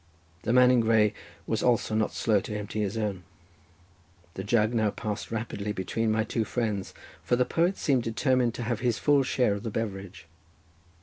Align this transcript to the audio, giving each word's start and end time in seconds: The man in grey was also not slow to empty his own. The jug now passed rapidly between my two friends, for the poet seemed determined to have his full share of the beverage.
The 0.41 0.51
man 0.51 0.71
in 0.71 0.79
grey 0.79 1.13
was 1.45 1.61
also 1.61 1.93
not 1.93 2.11
slow 2.11 2.39
to 2.39 2.57
empty 2.57 2.79
his 2.81 2.97
own. 2.97 3.21
The 4.33 4.43
jug 4.43 4.73
now 4.73 4.89
passed 4.89 5.29
rapidly 5.29 5.73
between 5.73 6.11
my 6.11 6.23
two 6.23 6.43
friends, 6.43 6.95
for 7.21 7.35
the 7.35 7.45
poet 7.45 7.77
seemed 7.77 8.01
determined 8.01 8.55
to 8.55 8.63
have 8.63 8.79
his 8.79 8.97
full 8.97 9.21
share 9.21 9.53
of 9.53 9.61
the 9.61 9.69
beverage. 9.69 10.25